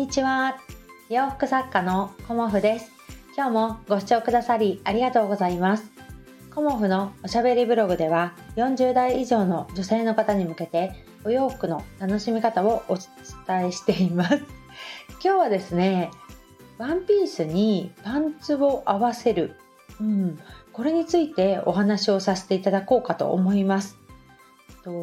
[0.00, 0.56] にちは。
[1.10, 2.90] 洋服作家のコモフです。
[3.36, 5.90] 今日もご視聴くださりありがとうございます。
[6.54, 14.36] コモフのおしゃべりブログでは40代以上の女性の方に向けてお洋服の楽しみ方をお伝えしています。
[14.36, 16.10] 今日はですね
[16.78, 19.54] ワンピースにパンツを合わせる、
[20.00, 20.38] うん、
[20.72, 23.98] これについてお話をさせていただこうかと思います。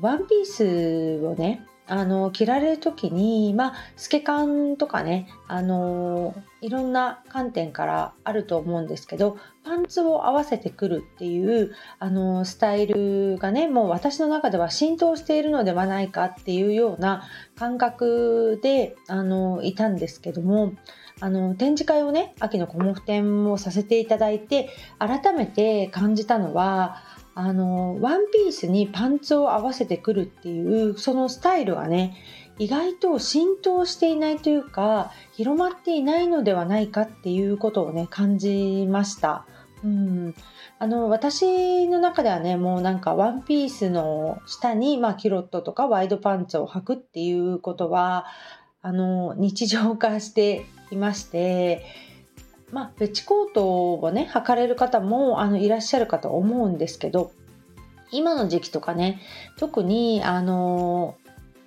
[0.00, 17.24] ワンピースをねあの着られる時にまあ透け感とかねあのいろんな観点からあると思うんですけどパンツを合わせてくるっていうあのスタイルがねもう私の中では浸透しているのではないかっていうような
[17.56, 20.74] 感覚であのいたんですけども
[21.20, 27.02] あの展示会をね秋のコモフ展をさせていただいて改めて感じたのは
[27.40, 32.16] あのワンピースにパンツを合わせてくるっていうそのスタイルがね
[32.58, 39.46] 意外と浸透していないというか広まっていないのではないかっていうことをね感じました。
[39.84, 40.34] うん、
[40.80, 48.26] あの私の中ではねもうなんかワンピースの下に、まあ、キロットとかワイドパンツを履くっていうことは
[48.82, 51.84] あの日常化していまして
[52.70, 57.32] まあ、ペチコートをね履かれる方もあのいらっしゃるかと思うんですけど
[58.10, 59.20] 今の時期とかね
[59.56, 61.16] 特にあの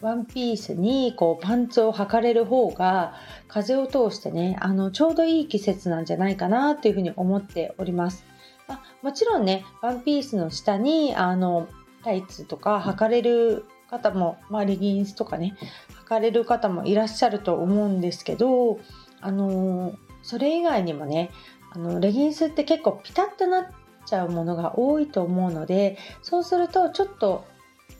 [0.00, 3.14] ワンピースにこうパンツを履かれる方が
[3.48, 8.24] 風を通してねあのちょうどいい季節なんじゃないかなっていうふうに思っております。
[8.66, 11.68] まあ、もちろんねワンピースの下にあの
[12.04, 15.56] タイツとか履かれる方も、まあ、レギンスとかね
[16.02, 18.78] 履かれる方もいらっしゃると思うんですけど
[19.20, 21.30] あのそれ以外にもね
[21.72, 23.66] あのレギンスって結構ピタッとなっ
[24.06, 27.44] ちゃうものが多いと思うのでそうするとちょっと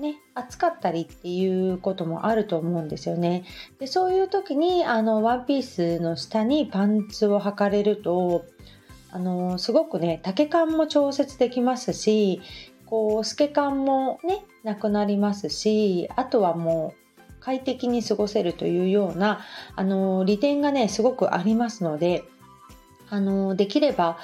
[0.00, 3.44] ね、暑かったりっていうこともあると思うんですよね。
[3.78, 8.46] でそういう時にあのワンピースの下にパンツを履かれると
[9.10, 12.40] あのすごくね丈感も調節できますし
[12.86, 17.09] こう透け感もねなくなりますしあとはもう
[17.40, 19.40] 快適に過ごせるというような
[19.76, 22.24] あの利点がねすごくありますので
[23.08, 24.18] あのできれば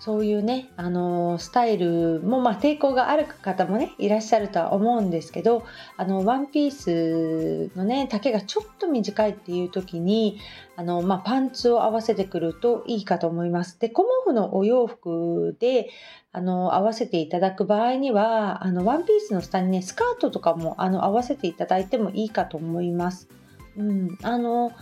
[0.00, 5.62] そういうね、あのスタイルも、まあ、抵抗がある方もねいらっしゃるとは思うんですけど
[5.98, 10.40] あのワンピースのね丈がちょっと短いっていう時に
[10.76, 13.78] あの、まあ、パンツを合わせてくるといいかと思います。
[13.78, 15.90] でコモフのお洋服で
[16.32, 23.28] あの合わせていただく場合にはあのワンピースの下にねスカートとかもあの合わせていただいてもいいかと思います。
[23.76, 24.72] うん、あの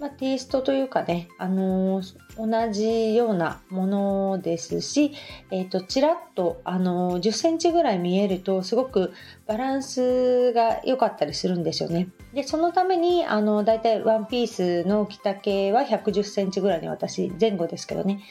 [0.00, 5.12] まあ、テイストというかね、あのー、同じようなものですし、
[5.50, 9.12] えーと、ちらっと、あのー、10センチぐらい見えるとすごく
[9.46, 12.08] バランスが良かったりするんですよね。
[12.32, 18.22] でそのためにあのだいたいワンピースの着丈は110センチぐらいに私前後ですけどね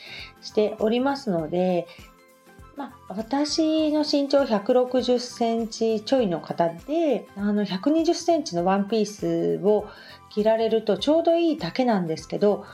[0.41, 1.85] しておりますので
[2.79, 9.89] まあ、私の身長160センチちょいの方であの120センチのワンピースを
[10.29, 12.65] 着られるとちょうどいい丈なんですけど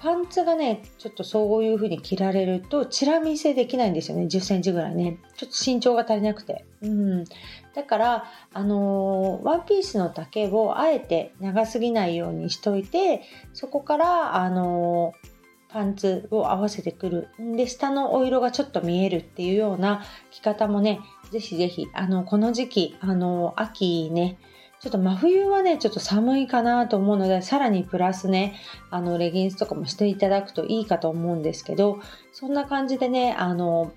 [0.00, 4.24] パンツがねちょっとそういう風に着られるとチラ見せできないんですよね。
[4.24, 5.16] 1 0センチぐらいね。
[5.34, 6.66] ちょっと身長が足りなくて。
[6.82, 7.24] うん。
[7.74, 13.22] だからあのー、ワンピースの丈をあえて長すぎないようにしといて
[13.54, 15.33] そこからあのー
[15.74, 17.28] パンツを合わせてくる。
[17.56, 21.00] で、下のお色がちょっと見えるっていうような着方もね、
[21.32, 24.38] ぜひぜひ、あの、この時期、あの、秋ね、
[24.80, 28.54] ちょっと真冬はね、ちょっと寒いかなと思うので、さらにプラスね、
[28.90, 31.98] あの、レギンスとかもしていただくといいかと思うんですけど、
[32.30, 33.92] そんな感じでね、あの、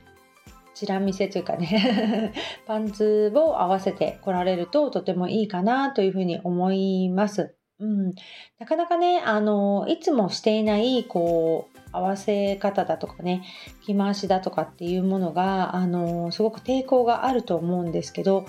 [0.73, 2.33] チラ見せというかね
[2.67, 7.56] パンツを合わせて来られるととてもいいかなというふうに思います。
[7.79, 8.13] うん、
[8.59, 13.43] なかなかね、あの、いつもしていない、こう、合わせ方だとかね、
[13.85, 18.45] 着回しだとかっていうものが、あの、すごく抵抗があると思うんですけど、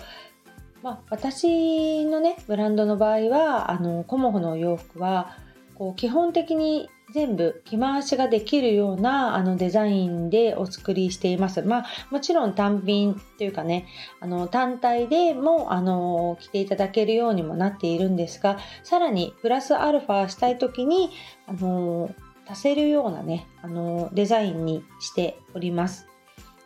[0.83, 5.37] まあ、私のね、ブランドの場合は、あの、コモホのお洋服は、
[5.75, 11.63] こう、基本的に全部着回しができるようなあのデザインでお作りしています。
[11.63, 13.87] まあもちろん単品というかね、
[14.21, 21.11] あの単体でもあの着ていただけるようにもなっているんですが、さらにプラスアルファしたい時に
[21.47, 22.15] あの
[22.47, 26.07] 足せるようなね、あのデザインにしております。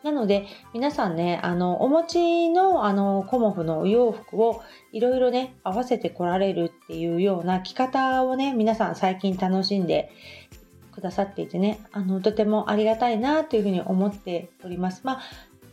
[0.02, 4.62] なので皆さんねあのお持ちのあのコモフのお洋服を
[4.92, 10.10] いろいろね合わせてこられるっていうような着方をね皆さん最近楽しんで
[10.92, 15.02] くださっていてねあのとてもありがたいなというふうに思っております。
[15.04, 15.22] まあ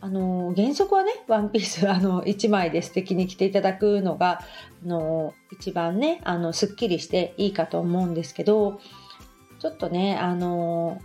[0.02, 4.40] あの原則はねワンピース あの1枚で素敵に着ていただくのが
[4.84, 8.80] あの一番ねあのすっきりしていいかと思うんですけど
[9.58, 10.98] ちょっとねあの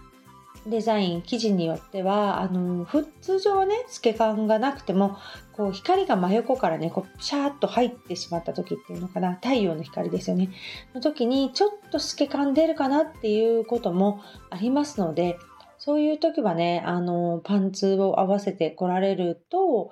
[0.67, 5.17] デザイン生地によってはあの普通常はね透け感がなくても
[5.53, 10.50] こう光が真横からねこうシャーッと入ってしまった時っていうのかな太陽の光ですよね
[10.94, 15.38] の時にちょっと透け感出るかなっていうこともありますので
[15.85, 19.91] そういう時はね、あの、パンツを合わせて来られると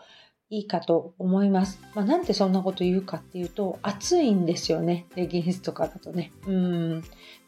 [0.49, 1.79] いいかと思います。
[1.93, 5.05] まあ、なんでそんなこと言うかっていうと、暑いんですよね。
[5.15, 6.31] レギンスとかだとね。
[6.47, 7.03] うん。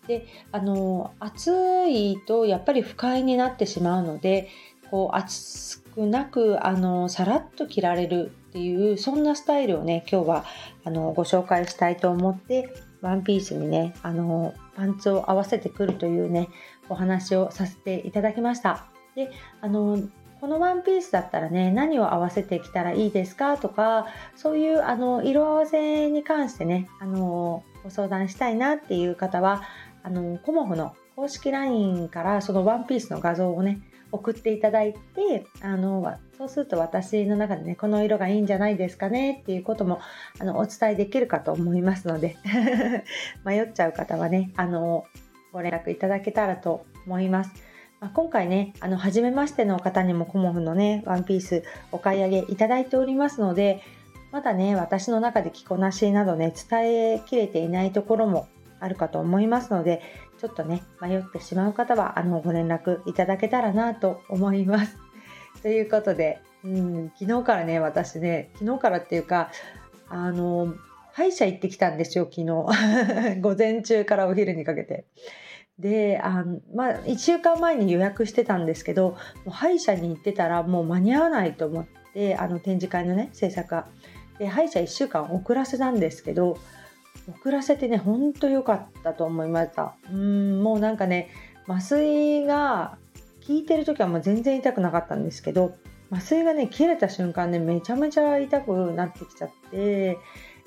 [0.08, 1.52] で、あの、暑
[1.88, 4.50] いとやっぱり不快になってしまうので、
[4.92, 10.46] こう、暑くなく、あの、さらっと着られるっていう、そんなスタイルをね、今日は、
[10.84, 12.70] あの、ご紹介したいと思って、
[13.02, 16.50] ワンピースにね、あの、パンツを合わせてくるというね、
[16.90, 18.86] お話をさせていただきました。
[19.16, 19.32] で、
[19.62, 20.00] あの、
[20.42, 23.58] このワンピースだったらね、何を合わせてきたらいいですか？
[23.58, 24.06] とか、
[24.36, 29.64] そういうあの色合わせに関してね、あの、ご相談したいなっていう方は、
[30.06, 33.82] あの、コモフの公式 LINE からそのワンピースの画像をね、
[34.12, 40.00] 送っていただいてあのそうすると私の中でねこの色がいいんじゃないですかねっていうことも
[40.40, 42.38] あのお伝えできるかと思いますので
[43.44, 45.06] 迷っちゃう方はねあの
[45.52, 47.52] ご連絡いただけたらと思います。
[48.02, 51.64] ま、今回ね、あの、初めましての方にもコモフのね、ワンピース
[51.94, 53.82] お買い上げいただいておりますので、
[54.34, 58.50] まだね、私の中で着こなしなどね、伝えきれていないところも
[58.86, 60.02] あるかと思いますので、
[60.38, 64.98] ちょっとね、迷ってしまう方は、あの、ご連絡いただけたらなと思います。
[65.64, 69.50] ということで、うん、昨日からね、私ね、昨日からっていうか、
[70.08, 70.76] あの、
[71.14, 72.46] 歯医者行ってきたんですよ、昨日。
[73.42, 75.06] 午前中からお昼にかけて。
[75.78, 79.18] であのまあ、1週間前に予約してたんですけども
[79.48, 83.88] う歯医者に行ってたらもう間に合わないと思ってあの展示会のね制作が
[84.40, 86.58] で歯医者1週間遅らせたんですけど
[87.40, 89.96] 遅らせてねほんと良かったと思いました。
[90.12, 91.30] うんもうなんかね
[91.68, 92.98] 麻酔が
[93.48, 95.76] 効いてる時はもう全然痛くなかったんですけど
[96.12, 100.18] 麻酔がね切れた瞬間ねめちゃめちゃ痛くなってきちゃって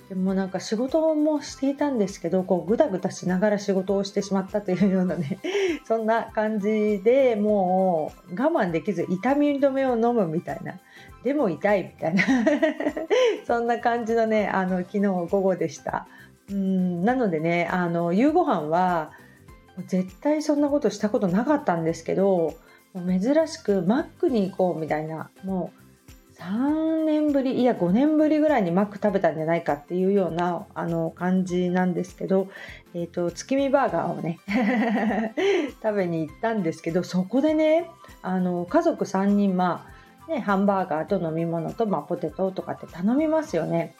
[0.09, 5.39] でもなんか仕事もしていたんですけどこうぐだぐだしながら仕事をしてしまったというようなね
[5.87, 10.81] そんな感じでもう我慢できず痛み止めを飲むみたいな。
[11.25, 12.23] でも痛いみたいな。
[13.45, 16.07] そんな感じのねあの昨日午後でした。
[16.51, 19.13] うんなのでねあの夕ご飯は
[19.87, 22.57] 絶対そんなことしたことなかったんですけど
[22.95, 25.79] 珍しくマックに行こうみたいなもう
[26.43, 32.49] 3年ぶりいや5年ぶりぐらいにマック食べたんじゃないかっていうようなあの感じなんですけど、
[32.95, 34.39] えーと、月見バーガーをね
[35.83, 37.91] 食べに行ったんですけどそこでね
[38.23, 39.87] あの家族3人ま
[40.29, 43.95] あねハンバーガーと飲み物と、まあ、ポテトとかって頼みますよね。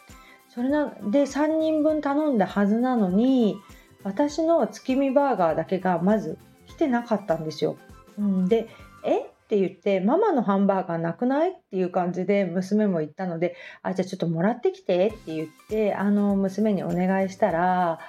[0.59, 3.55] それなで3人分頼んだはずなのに
[4.03, 7.77] 私の月見バーガーだけがまず来てなかったんですよ。
[8.17, 8.67] うん、で
[9.05, 9.21] え？
[9.21, 11.51] って言ってママのハンバーガーなくない？
[11.51, 17.99] っていう感じで娘も言ったのであじゃあちょっともらってきてって言ってあの娘にお願いしたら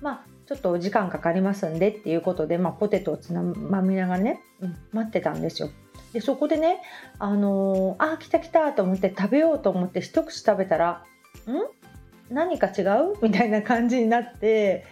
[0.00, 5.68] まあちょっとお時間かかりますんでっていうことで、まあ、ポテトをつまみながらね、うん、待ってたんですよ。
[6.14, 6.80] でそこでね
[7.18, 11.04] あのー、あ来た来たと思って食べようと思って一口食べたら
[12.30, 13.16] 何か違う？
[13.22, 14.84] みたいな感じになって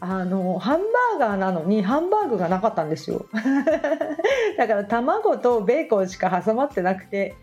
[0.00, 0.80] あのハン
[1.18, 3.26] バーガーなのにハンバーグがなかったんですよ。
[4.56, 7.34] だから卵とベーコンしか挟まってなくて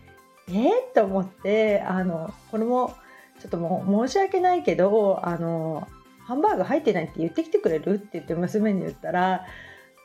[0.49, 2.93] えー、と思ってあのこれも
[3.39, 5.87] ちょっともう申し訳ないけどあの
[6.25, 7.95] ハンバーグ入ってないって言ってきてくれる？
[7.95, 9.45] って言って娘に言ったら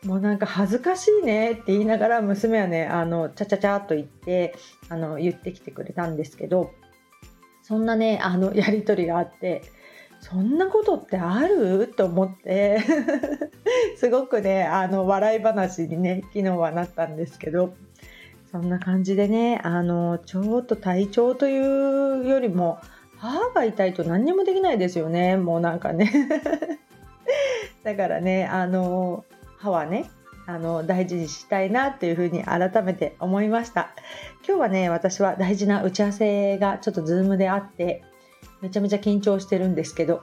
[0.05, 4.55] もうなんか恥ずかしいねって言いながら娘はねあのちゃちゃちゃっと言って
[4.89, 6.73] あの言ってきてくれたんですけど
[7.63, 9.63] そんなねあの やり取りがあって
[10.21, 11.93] そんなことってある？
[11.97, 12.79] と思って。
[13.97, 17.75] すごくねあの笑い話にね昨日はなったんですけど。
[18.53, 22.79] そんな感じでねあのちょっと体調というよりも
[23.17, 25.39] 歯が痛いと何にもできないですよね。
[25.39, 26.13] もうなんかね。
[27.83, 29.25] だからねあの
[29.57, 30.11] 歯はね
[30.47, 33.91] あの大事にしたいなっていうふうに改めて思いました。
[34.47, 38.03] 今日はね私は大事な打ち合わせがちょっとズームであって
[38.61, 40.23] めちゃめちゃ緊張してるんですけど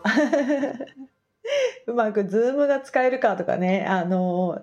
[1.87, 4.61] うまくズームが使えるかとかねあの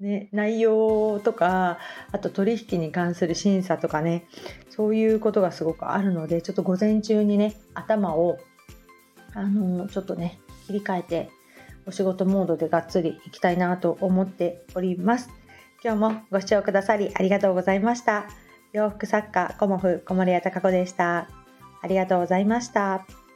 [0.00, 1.78] ね内容とか
[2.12, 4.26] あと取引に関する審査とかね
[4.70, 8.38] そういうことがすごくあるのでちょっと午前中にね頭を
[9.34, 11.30] あのちょっとね切り替えて
[11.88, 15.30] お仕事モードでがっつりいきたいなと思っております。
[15.82, 18.26] 今日もご視聴くださりありがとうございました。
[18.72, 21.28] 洋服作家コモフ小森屋隆子でした。
[21.80, 23.27] ありがとうございました。